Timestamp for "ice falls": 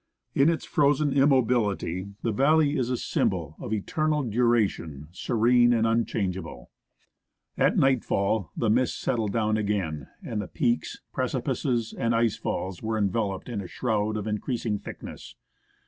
12.15-12.81